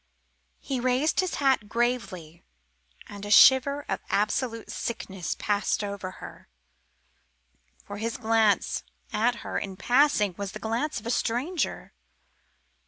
[0.59, 2.43] He raised his hat gravely,
[3.07, 6.47] and a shiver of absolute sickness passed over her,
[7.85, 8.81] for his glance
[9.13, 11.93] at her in passing was the glance of a stranger.